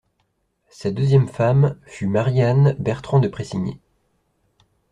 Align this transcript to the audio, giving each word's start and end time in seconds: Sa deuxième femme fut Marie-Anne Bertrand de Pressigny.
Sa 0.71 0.89
deuxième 0.89 1.27
femme 1.27 1.77
fut 1.85 2.07
Marie-Anne 2.07 2.75
Bertrand 2.79 3.19
de 3.19 3.27
Pressigny. 3.27 3.79